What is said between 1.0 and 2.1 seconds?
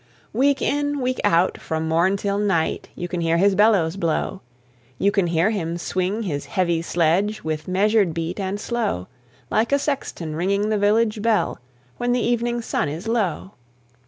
out, from